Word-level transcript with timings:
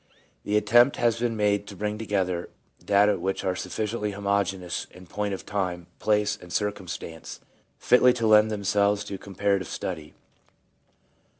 The 0.43 0.57
attempt 0.57 0.95
has 0.95 1.19
been 1.19 1.37
made 1.37 1.67
to 1.67 1.75
bring 1.75 1.99
together 1.99 2.49
data 2.83 3.19
which 3.19 3.43
are 3.43 3.55
sufficiently 3.55 4.13
homogeneous 4.13 4.87
in 4.89 5.05
point 5.05 5.31
of 5.35 5.45
time, 5.45 5.85
place 5.99 6.39
and 6.41 6.51
circumstance 6.51 7.39
fitly 7.77 8.11
to 8.13 8.25
lend 8.25 8.49
themselves 8.49 9.03
to 9.03 9.19
comparative 9.19 9.67
study. 9.67 10.15